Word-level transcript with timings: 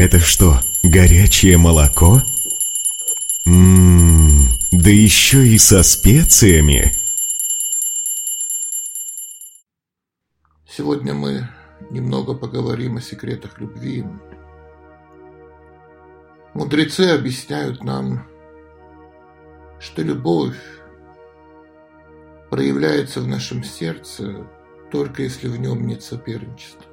Это 0.00 0.18
что, 0.18 0.60
горячее 0.82 1.58
молоко? 1.58 2.22
Ммм, 3.44 4.48
да 4.70 4.88
еще 4.88 5.46
и 5.46 5.58
со 5.58 5.82
специями. 5.82 6.94
Сегодня 10.66 11.12
мы 11.12 11.50
немного 11.90 12.32
поговорим 12.32 12.96
о 12.96 13.02
секретах 13.02 13.60
любви. 13.60 14.06
Мудрецы 16.54 17.02
объясняют 17.10 17.84
нам, 17.84 18.26
что 19.80 20.00
любовь 20.00 20.56
проявляется 22.48 23.20
в 23.20 23.26
нашем 23.26 23.62
сердце 23.62 24.48
только 24.90 25.24
если 25.24 25.48
в 25.48 25.60
нем 25.60 25.86
нет 25.86 26.02
соперничества. 26.02 26.89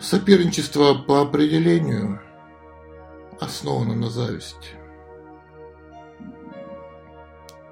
Соперничество 0.00 0.94
по 0.94 1.20
определению 1.20 2.22
основано 3.38 3.94
на 3.94 4.08
зависти. 4.08 4.70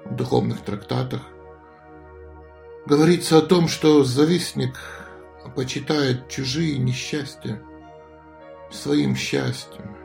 В 0.05 0.15
духовных 0.15 0.61
трактатах 0.61 1.23
говорится 2.85 3.39
о 3.39 3.41
том, 3.41 3.67
что 3.67 4.03
завистник 4.03 4.79
почитает 5.55 6.29
чужие 6.29 6.77
несчастья 6.77 7.63
своим 8.69 9.15
счастьем, 9.15 9.97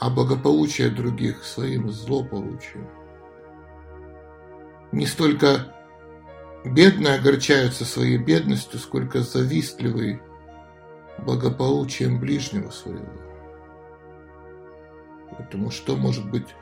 а 0.00 0.08
благополучие 0.08 0.88
других 0.88 1.44
своим 1.44 1.90
злополучием. 1.90 2.88
Не 4.90 5.04
столько 5.04 5.74
бедный 6.64 7.14
огорчается 7.16 7.84
своей 7.84 8.16
бедностью, 8.16 8.80
сколько 8.80 9.20
завистливый 9.20 10.22
благополучием 11.18 12.18
ближнего 12.18 12.70
своего. 12.70 13.12
Поэтому 15.30 15.70
что 15.70 15.96
может 15.96 16.30
быть 16.30 16.54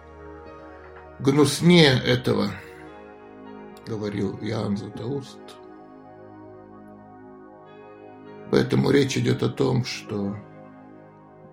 гнуснее 1.19 2.00
этого, 2.05 2.50
говорил 3.86 4.38
Иоанн 4.41 4.77
Златоуст. 4.77 5.38
Поэтому 8.50 8.91
речь 8.91 9.16
идет 9.16 9.42
о 9.42 9.48
том, 9.48 9.84
что 9.84 10.36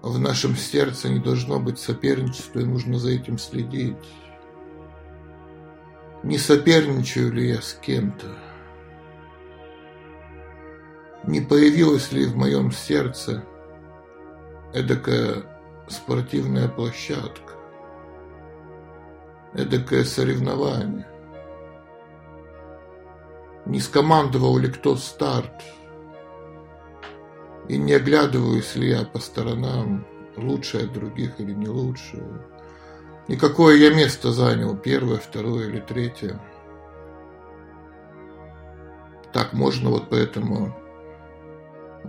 в 0.02 0.20
нашем 0.20 0.56
сердце 0.56 1.10
не 1.10 1.20
должно 1.20 1.60
быть 1.60 1.80
соперничества, 1.80 2.60
и 2.60 2.66
нужно 2.66 2.98
за 2.98 3.12
этим 3.12 3.38
следить. 3.38 3.98
Не 6.24 6.38
соперничаю 6.38 7.32
ли 7.34 7.50
я 7.50 7.62
с 7.62 7.74
кем-то? 7.74 8.28
Не 11.32 11.40
появилась 11.40 12.12
ли 12.12 12.26
в 12.26 12.36
моем 12.36 12.74
сердце 12.74 13.46
эдакая 14.74 15.44
спортивная 15.88 16.68
площадка, 16.68 17.54
эдакое 19.54 20.04
соревнование? 20.04 21.08
Не 23.66 23.80
скомандовал 23.80 24.58
ли 24.58 24.68
кто 24.68 24.98
старт? 24.98 25.64
И 27.70 27.78
не 27.78 27.94
оглядываюсь 27.94 28.76
ли 28.76 28.90
я 28.90 29.06
по 29.06 29.20
сторонам, 29.20 30.06
лучше 30.36 30.84
от 30.84 30.92
других 30.92 31.40
или 31.40 31.54
не 31.54 31.70
лучше? 31.70 32.22
И 33.30 33.38
какое 33.38 33.78
я 33.78 33.96
место 33.96 34.34
занял, 34.34 34.76
первое, 34.76 35.20
второе 35.20 35.70
или 35.70 35.80
третье? 35.80 36.42
Так 39.32 39.54
можно 39.54 39.92
вот 39.92 40.10
поэтому 40.10 40.76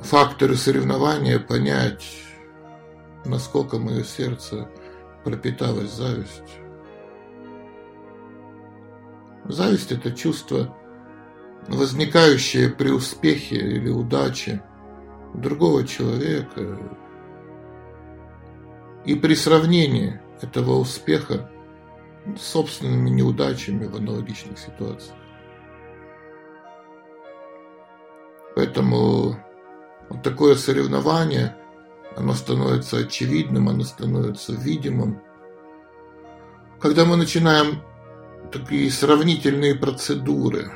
факторы 0.01 0.57
соревнования 0.57 1.39
понять, 1.39 2.05
насколько 3.25 3.79
мое 3.79 4.05
сердце 4.05 4.69
пропиталось 5.25 5.93
завистью. 5.93 6.47
Зависть– 9.45 9.93
это 9.93 10.13
чувство, 10.13 10.75
возникающее 11.69 12.71
при 12.71 12.91
успехе 12.91 13.57
или 13.57 13.89
удаче 13.89 14.63
другого 15.35 15.87
человека 15.87 16.79
и 19.05 19.15
при 19.15 19.35
сравнении 19.35 20.21
этого 20.41 20.79
успеха 20.79 21.51
с 22.37 22.43
собственными 22.43 23.11
неудачами 23.11 23.87
в 23.87 23.97
аналогичных 23.97 24.59
ситуациях. 24.59 25.17
Поэтому 28.55 29.37
вот 30.13 30.23
такое 30.23 30.57
соревнование, 30.57 31.57
оно 32.17 32.35
становится 32.35 32.99
очевидным, 32.99 33.71
оно 33.71 33.83
становится 33.83 34.53
видимым. 34.53 35.23
Когда 36.81 37.07
мы 37.07 37.17
начинаем 37.17 37.83
такие 38.53 38.91
сравнительные 38.91 39.75
процедуры, 39.75 40.71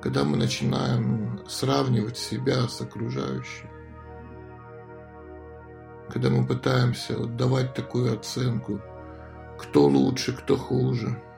когда 0.00 0.22
мы 0.22 0.36
начинаем 0.36 1.40
сравнивать 1.48 2.16
себя 2.16 2.68
с 2.68 2.80
окружающим, 2.80 3.68
когда 6.08 6.30
мы 6.30 6.46
пытаемся 6.46 7.18
вот 7.18 7.36
давать 7.36 7.74
такую 7.74 8.14
оценку, 8.14 8.80
кто 9.58 9.88
лучше, 9.88 10.32
кто 10.32 10.56
хуже– 10.56 11.20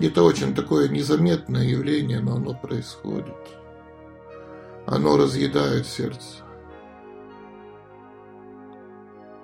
это 0.00 0.22
очень 0.22 0.54
такое 0.54 0.88
незаметное 0.88 1.64
явление, 1.64 2.20
но 2.20 2.36
оно 2.36 2.54
происходит. 2.54 3.36
Оно 4.86 5.16
разъедает 5.16 5.86
сердце. 5.86 6.44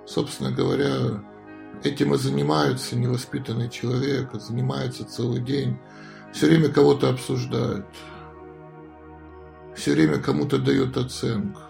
Собственно 0.05 0.51
говоря, 0.51 1.23
этим 1.83 2.13
и 2.13 2.17
занимается 2.17 2.95
невоспитанный 2.95 3.69
человек, 3.69 4.29
занимается 4.33 5.05
целый 5.05 5.41
день, 5.41 5.77
все 6.31 6.47
время 6.47 6.69
кого-то 6.69 7.09
обсуждает, 7.09 7.85
все 9.75 9.93
время 9.93 10.19
кому-то 10.19 10.57
дает 10.57 10.95
оценку, 10.95 11.61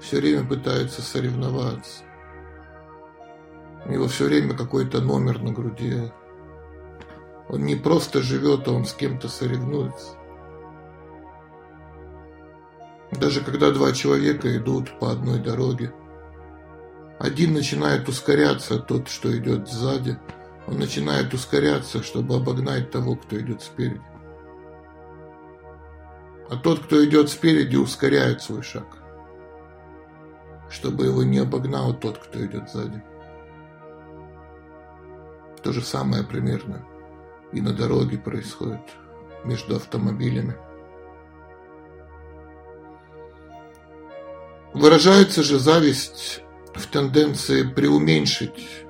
все 0.00 0.18
время 0.18 0.46
пытается 0.46 1.02
соревноваться. 1.02 2.02
У 3.86 3.92
него 3.92 4.06
все 4.08 4.26
время 4.26 4.54
какой-то 4.54 5.00
номер 5.00 5.40
на 5.40 5.52
груди, 5.52 6.10
он 7.48 7.64
не 7.64 7.76
просто 7.76 8.20
живет, 8.22 8.68
а 8.68 8.72
он 8.72 8.84
с 8.84 8.92
кем-то 8.92 9.28
соревнуется. 9.28 10.16
Даже 13.12 13.40
когда 13.40 13.70
два 13.70 13.92
человека 13.92 14.54
идут 14.56 14.98
по 14.98 15.10
одной 15.10 15.38
дороге, 15.38 15.94
один 17.18 17.54
начинает 17.54 18.06
ускоряться, 18.08 18.78
тот, 18.78 19.08
что 19.08 19.34
идет 19.36 19.68
сзади, 19.68 20.18
он 20.66 20.78
начинает 20.78 21.32
ускоряться, 21.32 22.02
чтобы 22.02 22.36
обогнать 22.36 22.90
того, 22.90 23.16
кто 23.16 23.40
идет 23.40 23.62
спереди. 23.62 24.02
А 26.50 26.56
тот, 26.56 26.80
кто 26.80 27.02
идет 27.04 27.30
спереди, 27.30 27.76
ускоряет 27.76 28.42
свой 28.42 28.62
шаг, 28.62 28.86
чтобы 30.68 31.06
его 31.06 31.22
не 31.22 31.38
обогнал 31.38 31.94
тот, 31.94 32.18
кто 32.18 32.44
идет 32.44 32.70
сзади. 32.70 33.02
То 35.62 35.72
же 35.72 35.80
самое 35.80 36.24
примерно 36.24 36.84
и 37.52 37.60
на 37.60 37.72
дороге 37.72 38.18
происходит 38.18 38.80
между 39.44 39.76
автомобилями. 39.76 40.56
Выражается 44.74 45.42
же 45.42 45.58
зависть 45.58 46.42
в 46.74 46.86
тенденции 46.86 47.62
преуменьшить 47.62 48.84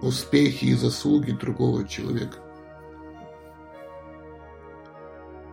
успехи 0.00 0.66
и 0.66 0.74
заслуги 0.74 1.32
другого 1.32 1.86
человека. 1.86 2.38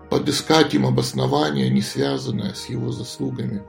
Подыскать 0.09 0.73
им 0.73 0.87
обоснование, 0.87 1.69
не 1.69 1.81
связанное 1.81 2.53
с 2.53 2.65
его 2.67 2.91
заслугами, 2.91 3.63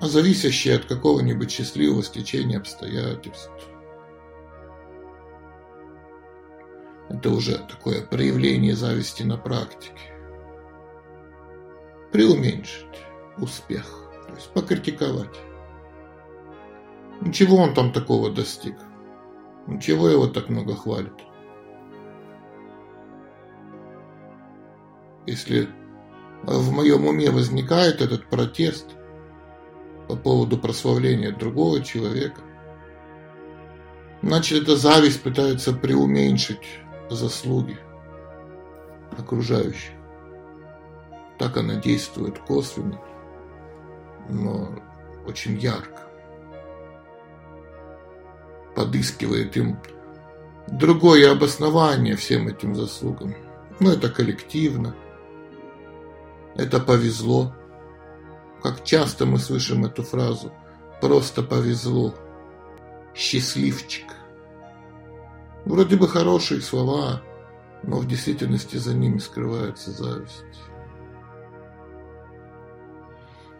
а 0.00 0.06
зависящее 0.06 0.76
от 0.76 0.86
какого-нибудь 0.86 1.50
счастливого 1.50 2.02
стечения 2.02 2.58
обстоятельств– 2.58 3.50
Это 7.10 7.30
уже 7.30 7.58
такое 7.58 8.02
проявление 8.02 8.76
зависти 8.76 9.24
на 9.24 9.36
практике. 9.36 10.14
Преуменьшить 12.12 12.86
успех, 13.36 13.84
то 14.28 14.34
есть 14.34 14.48
покритиковать. 14.52 15.36
Ничего 17.20 17.56
он 17.56 17.74
там 17.74 17.92
такого 17.92 18.30
достиг. 18.30 18.76
Ничего 19.66 20.08
его 20.08 20.28
так 20.28 20.48
много 20.48 20.76
хвалят. 20.76 21.20
Если 25.26 25.68
в 26.44 26.72
моем 26.72 27.06
уме 27.06 27.30
возникает 27.30 28.00
этот 28.00 28.30
протест 28.30 28.86
по 30.08 30.14
поводу 30.14 30.56
прославления 30.58 31.32
другого 31.32 31.82
человека, 31.82 32.40
значит, 34.22 34.62
эта 34.62 34.76
зависть 34.76 35.22
пытается 35.22 35.72
преуменьшить 35.72 36.80
заслуги. 37.10 37.78
окружающих. 39.18 39.92
Так 41.38 41.56
она 41.56 41.74
действует 41.74 42.38
косвенно, 42.38 43.00
но 44.28 44.68
очень 45.26 45.58
ярко. 45.58 46.02
Подыскивает 48.76 49.56
им 49.56 49.78
другое 50.68 51.32
обоснование 51.32 52.16
всем 52.16 52.48
этим 52.48 52.74
заслугам. 52.74 53.34
Но 53.80 53.92
это 53.92 54.10
коллективно, 54.10 54.94
это 56.54 56.78
повезло. 56.78 57.54
Как 58.62 58.84
часто 58.84 59.24
мы 59.24 59.38
слышим 59.38 59.86
эту 59.86 60.02
фразу 60.02 60.52
«просто 61.00 61.42
повезло», 61.42 62.14
«счастливчик». 63.14 64.04
Вроде 65.64 65.96
бы 65.96 66.08
хорошие 66.08 66.60
слова, 66.60 67.22
но 67.82 67.98
в 67.98 68.06
действительности 68.06 68.76
за 68.76 68.94
ними 68.94 69.18
скрывается 69.18 69.90
зависть. 69.90 70.44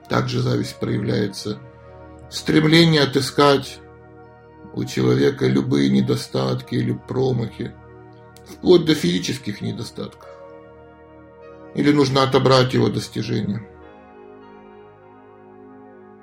Также 0.09 0.41
зависть 0.41 0.79
проявляется 0.81 1.59
в 2.29 2.35
стремлении 2.35 2.99
отыскать 2.99 3.81
у 4.73 4.85
человека 4.85 5.47
любые 5.47 5.91
недостатки 5.91 6.75
или 6.75 6.93
промахи, 6.93 7.73
вплоть 8.47 8.85
до 8.85 8.95
физических 8.95 9.61
недостатков. 9.61 10.29
Или 11.75 11.93
нужно 11.93 12.23
отобрать 12.23 12.75
его 12.75 12.89
достижения, 12.89 13.67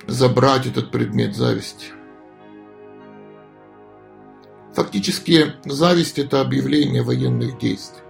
забрать 0.06 0.66
этот 0.66 0.90
предмет 0.90 1.34
зависти. 1.34 1.97
Фактически 4.78 5.54
зависть– 5.64 6.18
это 6.20 6.40
объявление 6.40 7.02
военных 7.02 7.58
действий. 7.58 8.04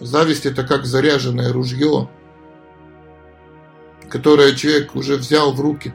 Зависть– 0.00 0.46
это 0.46 0.64
как 0.66 0.84
заряженное 0.84 1.52
ружье, 1.52 2.10
которое 4.08 4.56
человек 4.56 4.96
уже 4.96 5.14
взял 5.14 5.52
в 5.52 5.60
руки. 5.60 5.94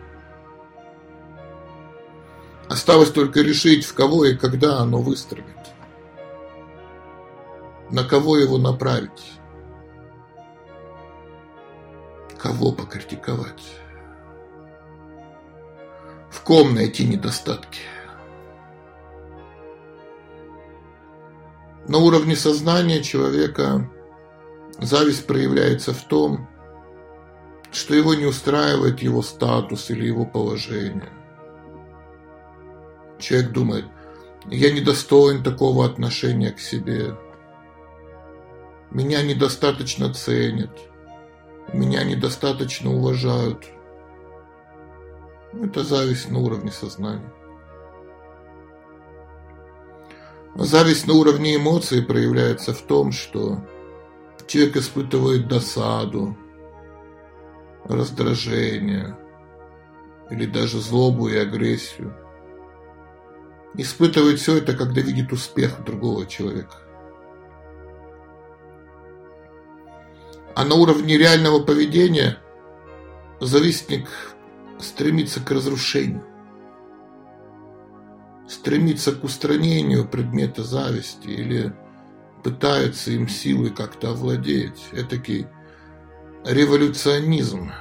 Осталось 2.69 3.12
только 3.12 3.41
решить, 3.41 3.83
в 3.83 3.94
кого 3.94 4.23
и 4.23 4.38
когда 4.38 4.77
оно 4.77 5.01
выстрелит. 5.01 5.45
На 7.91 8.06
кого 8.06 8.38
его 8.38 8.57
направить. 8.57 9.33
Кого 12.38 12.71
покритиковать. 12.71 13.75
В 16.31 16.39
ком 16.44 16.75
найти 16.75 17.06
недостатки. 17.06 17.81
На 21.95 22.01
уровне 22.01 22.36
сознания 22.36 23.01
человека 23.01 23.89
зависть 24.81 25.25
проявляется 25.27 25.94
в 25.94 26.03
том, 26.03 26.45
что 27.71 27.95
его 27.95 28.13
не 28.15 28.25
устраивает 28.25 29.00
его 29.00 29.21
статус 29.21 29.89
или 29.89 30.06
его 30.06 30.25
положение. 30.25 31.13
Человек 33.18 33.53
думает, 33.53 33.86
я 34.47 34.74
недостоин 34.74 35.42
такого 35.42 35.86
отношения 35.86 36.51
к 36.51 36.59
себе. 36.59 37.15
Меня 38.92 39.24
недостаточно 39.24 40.13
ценят. 40.13 40.77
Меня 41.71 42.03
недостаточно 42.03 42.94
уважают. 42.94 43.63
Это 45.53 45.86
зависть 45.86 46.30
на 46.30 46.39
уровне 46.39 46.71
сознания. 46.71 47.31
Зависть 50.56 51.06
на 51.06 51.16
уровне 51.16 51.57
эмоций 51.57 52.02
проявляется 52.02 52.74
в 52.74 52.81
том, 52.81 53.12
что 53.12 53.60
человек 54.48 54.78
испытывает 54.78 55.50
досаду, 55.50 56.38
раздражение 57.84 59.18
или 60.31 60.46
даже 60.46 60.80
злобу 60.80 61.28
и 61.28 61.36
агрессию. 61.36 62.16
Испытывает 63.74 64.40
все 64.40 64.57
это, 64.57 64.74
когда 64.78 65.02
видит 65.02 65.34
успех 65.34 65.84
другого 65.84 66.25
человека. 66.25 66.78
А 70.56 70.63
на 70.63 70.75
уровне 70.75 71.18
реального 71.18 71.60
поведения 71.60 72.38
завистник 73.42 74.07
стремится 74.80 75.42
к 75.42 75.52
разрушению 75.52 76.24
стремится 78.47 79.12
к 79.12 79.24
устранению 79.24 80.07
предмета 80.07 80.63
зависти 80.63 81.27
или 81.27 81.74
пытается 82.44 83.12
им 83.12 83.27
силой 83.27 83.71
как-то 83.71 84.12
овладеть. 84.12 84.88
Этакий 84.92 85.47
революционизм. 86.45 87.71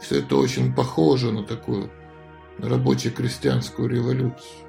Все 0.00 0.18
это 0.18 0.36
очень 0.36 0.74
похоже 0.74 1.30
на 1.30 1.44
такую 1.44 1.90
рабоче-крестьянскую 2.58 3.88
революцию. 3.88 4.66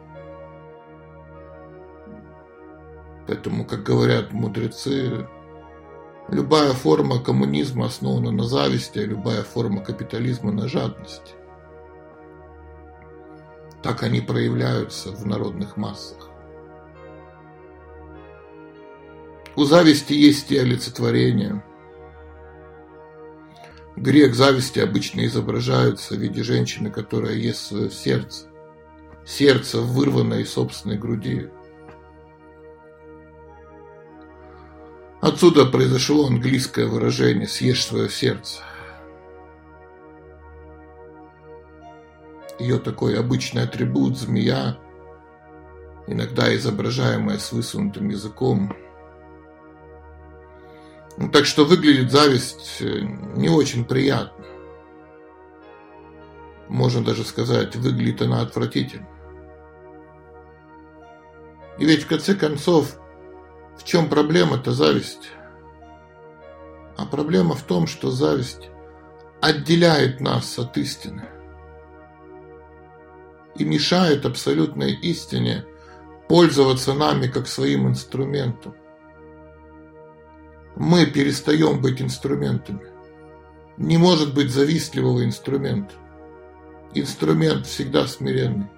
Поэтому, 3.27 3.65
как 3.65 3.83
говорят 3.83 4.31
мудрецы, 4.31 5.27
любая 6.29 6.73
форма 6.73 7.19
коммунизма 7.19 7.85
основана 7.85 8.31
на 8.31 8.43
зависти, 8.43 8.99
а 8.99 9.05
любая 9.05 9.43
форма 9.43 9.83
капитализма 9.83 10.51
на 10.51 10.67
жадности. 10.67 11.31
Так 13.83 14.01
они 14.01 14.21
проявляются 14.21 15.11
в 15.11 15.25
народных 15.25 15.75
массах. 15.75 16.29
У 19.55 19.65
зависти 19.65 20.13
есть 20.13 20.51
и 20.51 20.57
олицетворение. 20.57 21.63
Грех 23.97 24.33
зависти 24.33 24.79
обычно 24.79 25.25
изображается 25.25 26.15
в 26.15 26.17
виде 26.17 26.43
женщины, 26.43 26.89
которая 26.89 27.33
ест 27.33 27.67
свое 27.67 27.91
сердце. 27.91 28.47
Сердце, 29.25 29.79
вырванное 29.81 30.39
из 30.39 30.51
собственной 30.51 30.97
груди. 30.97 31.49
Отсюда 35.21 35.65
произошло 35.65 36.27
английское 36.27 36.85
выражение 36.87 37.47
«съешь 37.47 37.85
свое 37.85 38.09
сердце». 38.09 38.61
Ее 42.59 42.79
такой 42.79 43.19
обычный 43.19 43.63
атрибут 43.63 44.17
змея, 44.17 44.77
иногда 46.07 46.53
изображаемая 46.55 47.37
с 47.37 47.51
высунутым 47.51 48.09
языком. 48.09 48.75
Ну, 51.17 51.29
так 51.29 51.45
что 51.45 51.65
выглядит 51.65 52.11
зависть 52.11 52.77
э, 52.81 53.01
не 53.35 53.49
очень 53.49 53.85
приятно. 53.85 54.45
Можно 56.69 57.03
даже 57.03 57.23
сказать, 57.23 57.75
выглядит 57.75 58.21
она 58.21 58.41
отвратительно. 58.41 59.07
И 61.77 61.85
ведь 61.85 62.03
в 62.03 62.07
конце 62.07 62.35
концов, 62.35 62.95
в 63.77 63.83
чем 63.83 64.09
проблема-то 64.09 64.71
зависть? 64.71 65.31
А 66.97 67.05
проблема 67.05 67.55
в 67.55 67.63
том, 67.63 67.87
что 67.87 68.11
зависть 68.11 68.69
отделяет 69.41 70.19
нас 70.19 70.57
от 70.57 70.77
истины 70.77 71.32
и 73.55 73.63
мешает 73.63 74.25
абсолютной 74.25 74.93
истине 74.93 75.65
пользоваться 76.27 76.93
нами 76.93 77.27
как 77.27 77.47
своим 77.47 77.87
инструментом. 77.87 78.75
Мы 80.75 81.05
перестаем 81.05 81.81
быть 81.81 82.01
инструментами. 82.01 82.87
Не 83.77 83.97
может 83.97 84.33
быть 84.33 84.51
завистливого 84.51 85.23
инструмента. 85.23 85.93
Инструмент 86.93 87.65
всегда 87.67 88.07
смиренный. 88.07 88.69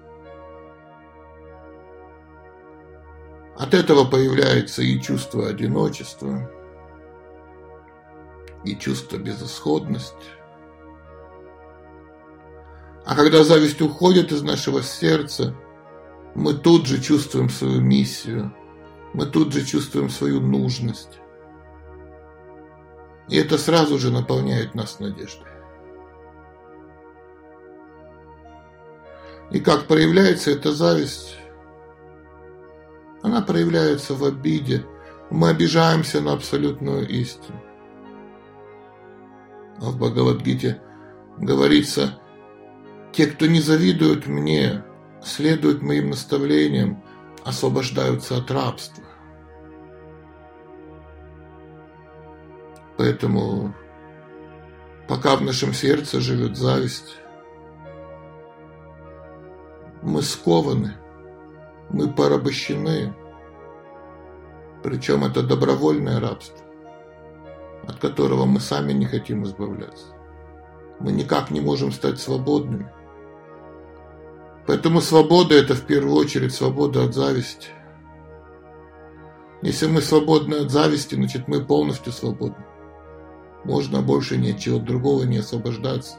От 3.56 3.72
этого 3.72 4.04
появляется 4.04 4.82
и 4.82 5.00
чувство 5.00 5.48
одиночества, 5.48 6.50
и 8.64 8.76
чувство 8.76 9.16
безысходности, 9.16 10.26
а 13.06 13.14
когда 13.14 13.44
зависть 13.44 13.80
уходит 13.80 14.32
из 14.32 14.42
нашего 14.42 14.82
сердца, 14.82 15.54
мы 16.34 16.54
тут 16.54 16.86
же 16.86 17.00
чувствуем 17.00 17.48
свою 17.48 17.80
миссию, 17.80 18.52
мы 19.14 19.26
тут 19.26 19.52
же 19.52 19.64
чувствуем 19.64 20.10
свою 20.10 20.40
нужность. 20.40 21.20
И 23.28 23.36
это 23.36 23.58
сразу 23.58 23.96
же 23.98 24.10
наполняет 24.10 24.74
нас 24.74 24.98
надеждой. 24.98 25.46
И 29.52 29.60
как 29.60 29.86
проявляется 29.86 30.50
эта 30.50 30.72
зависть? 30.72 31.36
Она 33.22 33.40
проявляется 33.40 34.14
в 34.14 34.24
обиде. 34.24 34.84
Мы 35.30 35.50
обижаемся 35.50 36.20
на 36.20 36.32
абсолютную 36.32 37.08
истину. 37.08 37.62
А 39.78 39.90
в 39.90 39.96
Бхагавадгите 39.96 40.82
говорится– 41.38 42.20
те, 43.12 43.26
кто 43.26 43.46
не 43.46 43.60
завидуют 43.60 44.26
мне, 44.26 44.84
следуют 45.22 45.82
моим 45.82 46.10
наставлениям, 46.10 47.02
освобождаются 47.44 48.36
от 48.36 48.50
рабства. 48.50 49.04
Поэтому, 52.98 53.74
пока 55.08 55.36
в 55.36 55.42
нашем 55.42 55.72
сердце 55.72 56.20
живет 56.20 56.56
зависть, 56.56 57.18
мы 60.02 60.22
скованы, 60.22 60.96
мы 61.90 62.08
порабощены, 62.08 63.14
причем 64.82 65.24
это 65.24 65.42
добровольное 65.42 66.20
рабство, 66.20 66.64
от 67.86 67.96
которого 67.98 68.44
мы 68.44 68.60
сами 68.60 68.92
не 68.92 69.06
хотим 69.06 69.44
избавляться. 69.44 70.06
Мы 71.00 71.12
никак 71.12 71.50
не 71.50 71.60
можем 71.60 71.92
стать 71.92 72.20
свободными. 72.20 72.90
Поэтому 74.66 75.00
свобода– 75.00 75.54
это 75.56 75.74
в 75.74 75.82
первую 75.82 76.16
очередь 76.16 76.52
свобода 76.52 77.04
от 77.04 77.14
зависти. 77.14 77.68
Если 79.62 79.86
мы 79.86 80.00
свободны 80.00 80.56
от 80.56 80.70
зависти, 80.70 81.14
значит 81.14 81.48
мы 81.48 81.64
полностью 81.64 82.12
свободны. 82.12 82.64
Можно 83.64 84.02
больше 84.02 84.36
ни 84.36 84.52
от 84.52 84.84
другого 84.84 85.24
не 85.24 85.38
освобождаться. 85.38 86.18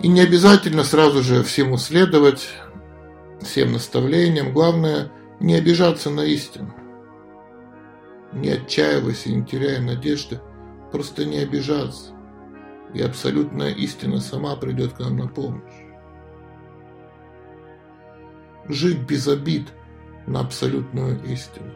И 0.00 0.08
не 0.08 0.20
обязательно 0.20 0.82
сразу 0.82 1.22
же 1.22 1.42
всему 1.44 1.76
следовать, 1.76 2.48
всем 3.40 3.72
наставлениям. 3.72 4.52
Главное 4.52 5.12
не 5.38 5.54
обижаться 5.54 6.10
на 6.10 6.22
истину. 6.24 6.74
Не 8.32 8.50
отчаивайся 8.50 9.30
не 9.30 9.44
теряя 9.44 9.80
надежды. 9.80 10.40
Просто 10.90 11.24
не 11.24 11.38
обижаться. 11.38 12.12
И 12.94 13.02
абсолютная 13.02 13.70
истина 13.70 14.20
сама 14.20 14.56
придет 14.56 14.92
к 14.92 14.98
нам 14.98 15.16
на 15.16 15.28
помощь. 15.28 15.72
Жить 18.68 19.00
без 19.00 19.26
обид 19.28 19.68
на 20.26 20.40
абсолютную 20.40 21.22
истину. 21.24 21.72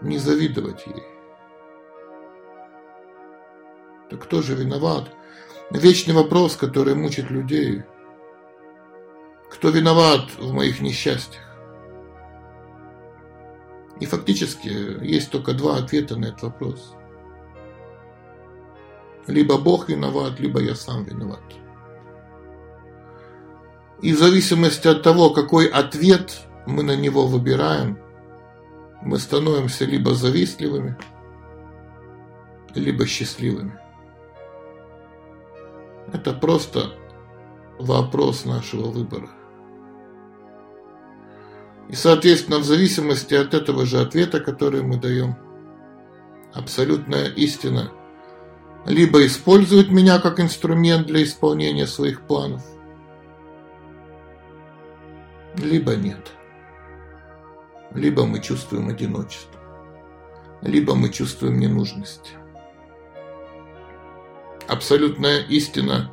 Не 0.00 0.18
завидовать 0.18 0.86
ей. 0.86 1.02
Так 4.10 4.22
кто 4.22 4.40
же 4.40 4.54
виноват? 4.54 5.10
Вечный 5.70 6.14
вопрос, 6.14 6.56
который 6.56 6.94
мучит 6.94 7.30
людей. 7.30 7.82
Кто 9.50 9.70
виноват 9.70 10.30
в 10.38 10.52
моих 10.52 10.80
несчастьях? 10.80 11.42
И 14.00 14.06
фактически 14.06 14.68
есть 15.04 15.30
только 15.30 15.54
два 15.54 15.78
ответа 15.78 16.16
на 16.16 16.26
этот 16.26 16.42
вопрос. 16.42 16.94
Либо 19.26 19.58
Бог 19.58 19.88
виноват, 19.88 20.38
либо 20.40 20.60
я 20.60 20.74
сам 20.74 21.04
виноват. 21.04 21.42
И 24.02 24.12
в 24.12 24.18
зависимости 24.18 24.86
от 24.88 25.02
того, 25.02 25.30
какой 25.30 25.66
ответ 25.66 26.46
мы 26.66 26.82
на 26.82 26.96
него 26.96 27.26
выбираем, 27.26 27.98
мы 29.02 29.18
становимся 29.18 29.84
либо 29.84 30.14
завистливыми, 30.14 30.96
либо 32.74 33.06
счастливыми. 33.06 33.78
Это 36.12 36.32
просто 36.32 36.92
вопрос 37.78 38.44
нашего 38.44 38.90
выбора. 38.90 39.30
И, 41.88 41.94
соответственно, 41.94 42.58
в 42.58 42.64
зависимости 42.64 43.34
от 43.34 43.54
этого 43.54 43.86
же 43.86 44.00
ответа, 44.00 44.40
который 44.40 44.82
мы 44.82 44.98
даем, 44.98 45.36
абсолютная 46.52 47.28
истина 47.28 47.92
либо 48.86 49.26
использует 49.26 49.90
меня 49.90 50.18
как 50.18 50.40
инструмент 50.40 51.06
для 51.06 51.22
исполнения 51.22 51.86
своих 51.86 52.22
планов, 52.22 52.64
либо 55.58 55.96
нет. 55.96 56.32
Либо 57.94 58.26
мы 58.26 58.40
чувствуем 58.40 58.88
одиночество, 58.88 59.60
либо 60.62 60.94
мы 60.94 61.08
чувствуем 61.08 61.58
ненужность 61.58 62.34
абсолютная 64.68 65.40
истина 65.42 66.12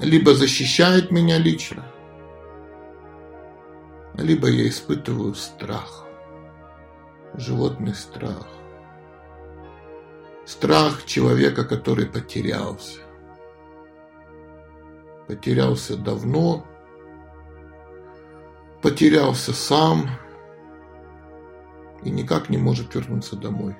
либо 0.00 0.34
защищает 0.34 1.10
меня 1.10 1.38
лично, 1.38 1.84
либо 4.18 4.48
я 4.48 4.68
испытываю 4.68 5.34
страх, 5.34 6.04
животный 7.34 7.94
страх. 7.94 8.46
Страх 10.46 11.04
человека, 11.06 11.64
который 11.64 12.06
потерялся. 12.06 13.00
Потерялся 15.26 15.96
давно, 15.96 16.66
потерялся 18.82 19.52
сам 19.52 20.08
и 22.02 22.10
никак 22.10 22.50
не 22.50 22.58
может 22.58 22.94
вернуться 22.94 23.36
домой. 23.36 23.76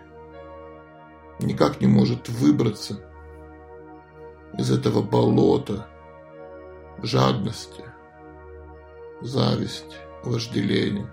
Никак 1.41 1.81
не 1.81 1.87
может 1.87 2.29
выбраться– 2.29 3.01
из 4.59 4.71
этого 4.71 5.03
болота 5.03 5.87
жадности, 7.03 7.85
зависти, 9.21 9.97
вожделения, 10.23 11.11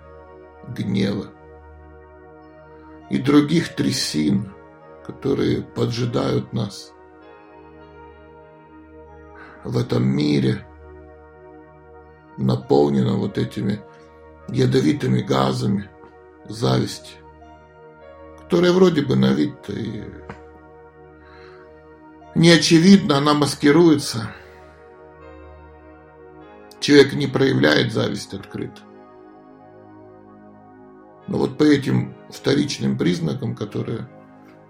гнева 0.68 1.26
и 3.10 3.18
других 3.18 3.74
трясин, 3.74 4.52
которые 5.06 5.62
поджидают 5.62 6.52
нас 6.52 6.92
в 9.64 9.76
этом 9.76 10.04
мире, 10.04 10.66
наполненном 12.36 13.20
вот 13.20 13.38
этими 13.38 13.80
ядовитыми 14.48 15.20
газами 15.20 15.90
зависти, 16.46 17.12
которые 18.40 18.72
вроде 18.72 19.02
бы 19.02 19.16
на 19.16 19.32
вид-то 19.32 19.72
и 19.72 20.02
не 22.34 22.50
очевидно, 22.50 23.18
она 23.18 23.34
маскируется. 23.34 24.34
Человек 26.80 27.12
не 27.12 27.26
проявляет 27.26 27.92
зависть 27.92 28.32
открыто. 28.32 28.80
Но 31.28 31.38
вот 31.38 31.58
по 31.58 31.62
этим 31.62 32.14
вторичным 32.30 32.96
признакам, 32.96 33.54
которые 33.54 34.08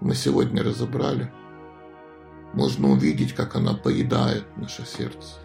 мы 0.03 0.15
сегодня 0.15 0.61
разобрали, 0.61 1.31
можно 2.51 2.89
увидеть, 2.89 3.33
как 3.33 3.55
она 3.55 3.73
поедает 3.73 4.45
наше 4.57 4.85
сердце, 4.85 5.35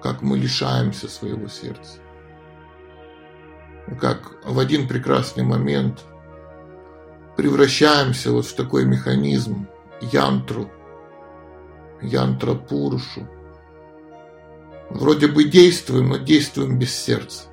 как 0.00 0.22
мы 0.22 0.38
лишаемся 0.38 1.08
своего 1.08 1.48
сердца, 1.48 1.98
как 4.00 4.36
в 4.44 4.56
один 4.56 4.86
прекрасный 4.86 5.42
момент 5.42 6.04
превращаемся 7.36 8.30
вот 8.30 8.46
в 8.46 8.54
такой 8.54 8.84
механизм, 8.84 9.66
янтру, 10.00 10.70
янтра 12.00 12.54
Пурушу. 12.54 13.28
Вроде 14.90 15.26
бы 15.26 15.44
действуем, 15.44 16.10
но 16.10 16.18
действуем 16.18 16.78
без 16.78 16.94
сердца. 16.94 17.48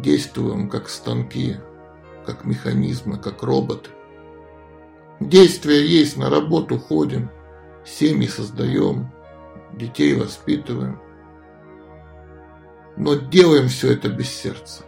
Действуем 0.00 0.68
как 0.68 0.88
станки, 0.88 1.58
как 2.24 2.44
механизмы, 2.44 3.18
как 3.18 3.42
роботы. 3.42 3.90
Действия 5.20 5.84
есть, 5.86 6.16
на 6.16 6.28
работу 6.28 6.78
ходим, 6.78 7.30
семьи 7.84 8.26
создаем, 8.26 9.12
детей 9.72 10.14
воспитываем. 10.14 11.00
Но 12.96 13.14
делаем 13.14 13.68
все 13.68 13.92
это 13.92 14.08
без 14.08 14.28
сердца. 14.28 14.84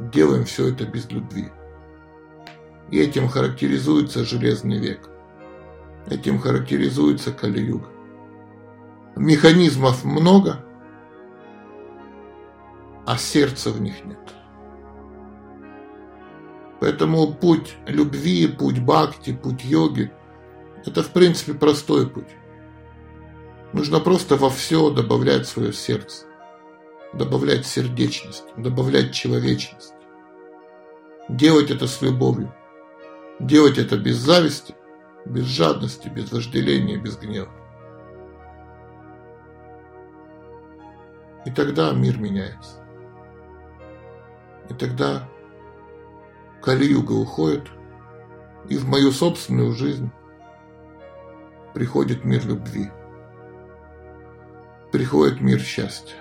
Делаем 0.00 0.44
все 0.44 0.68
это 0.68 0.84
без 0.84 1.10
любви. 1.10 1.48
И 2.90 2.98
этим 2.98 3.28
характеризуется 3.28 4.24
Железный 4.24 4.78
век. 4.78 5.08
Этим 6.06 6.38
характеризуется 6.38 7.32
Кали-юга. 7.32 7.88
Механизмов 9.16 10.04
много, 10.04 10.64
а 13.06 13.18
сердца 13.18 13.70
в 13.70 13.80
них 13.80 14.04
нет. 14.04 14.18
Поэтому 16.80 17.32
путь 17.32 17.76
любви, 17.86 18.46
путь 18.48 18.80
бхакти, 18.80 19.32
путь 19.34 19.64
йоги– 19.64 20.10
это, 20.86 21.02
в 21.02 21.10
принципе, 21.10 21.52
простой 21.52 22.08
путь. 22.08 22.28
Нужно 23.72 24.00
просто 24.00 24.36
во 24.36 24.48
все 24.48 24.90
добавлять 24.90 25.46
свое 25.46 25.72
сердце, 25.74 26.26
добавлять 27.12 27.66
сердечность, 27.66 28.44
добавлять 28.56 29.12
человечность. 29.12 29.92
Делать 31.28 31.70
это 31.70 31.86
с 31.86 32.00
любовью. 32.00 32.52
Делать 33.38 33.78
это 33.78 33.96
без 33.96 34.16
зависти, 34.16 34.74
без 35.26 35.44
жадности, 35.44 36.08
без 36.08 36.32
вожделения, 36.32 36.96
без 36.96 37.16
гнева. 37.16 37.52
И 41.44 41.50
тогда 41.50 41.92
мир 41.92 42.18
меняется. 42.18 42.84
И 44.68 44.74
тогда 44.74 45.28
Кали-юга 46.62 47.12
уходит, 47.12 47.68
и 48.68 48.76
в 48.76 48.86
мою 48.86 49.12
собственную 49.12 49.72
жизнь 49.72 50.10
приходит 51.72 52.24
мир 52.24 52.46
любви. 52.46 52.90
Приходит 54.92 55.40
мир 55.40 55.60
счастья. 55.60 56.16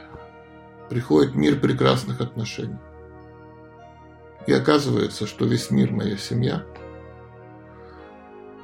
Приходит 0.89 1.36
мир 1.36 1.60
прекрасных 1.60 2.22
отношений. 2.22 2.79
И 4.48 4.53
оказывается, 4.53 5.27
что 5.27 5.46
весь 5.46 5.69
мир 5.69 5.91
моя 5.91 6.17
семья. 6.17 6.63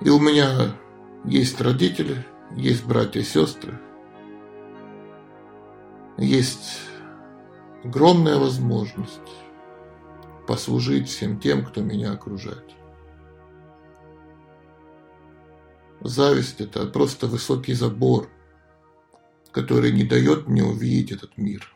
И 0.02 0.10
у 0.10 0.20
меня 0.20 0.76
есть 1.26 1.60
родители, 1.62 2.26
есть 2.56 2.86
братья 2.86 3.20
и 3.20 3.24
сестры, 3.24 3.80
есть 6.18 6.80
огромная 7.84 8.38
возможность 8.38 9.20
послужить 10.48 11.08
всем 11.10 11.40
тем, 11.40 11.66
кто 11.66 11.82
меня 11.82 12.14
окружает. 12.14 12.72
Зависть– 16.02 16.56
это 16.62 16.86
просто 16.86 17.28
высокий 17.28 17.74
забор, 17.74 18.30
который 19.52 19.92
не 19.92 20.04
дает 20.04 20.48
мне 20.48 20.64
увидеть 20.64 21.12
этот 21.12 21.38
мир– 21.38 21.72